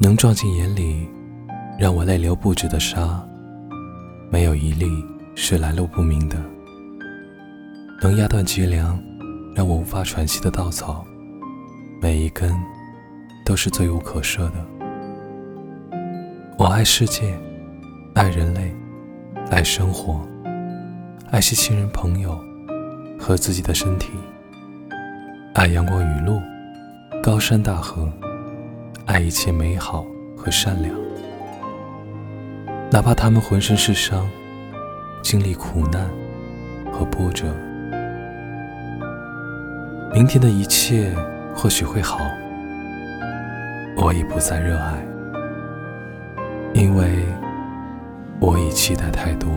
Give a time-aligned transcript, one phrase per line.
[0.00, 1.08] 能撞进眼里，
[1.76, 3.20] 让我泪流不止的沙，
[4.30, 4.86] 没有一粒
[5.34, 6.36] 是来路不明的；
[8.00, 8.96] 能压断脊梁，
[9.56, 11.04] 让我无法喘息的稻草，
[12.00, 12.56] 每一根
[13.44, 14.64] 都是罪无可赦的。
[16.56, 17.36] 我爱世界，
[18.14, 18.72] 爱人类，
[19.50, 20.20] 爱生活，
[21.32, 22.38] 爱惜亲人朋友
[23.18, 24.12] 和自己的身体，
[25.54, 26.40] 爱阳光雨露，
[27.20, 28.08] 高山大河。
[29.08, 30.94] 爱一切美好和善良，
[32.90, 34.28] 哪怕他们浑身是伤，
[35.22, 36.06] 经历苦难
[36.92, 37.46] 和波折。
[40.12, 41.10] 明天的一切
[41.54, 42.18] 或许会好，
[43.96, 45.02] 我已不再热爱，
[46.74, 47.24] 因为
[48.38, 49.48] 我已期待太多。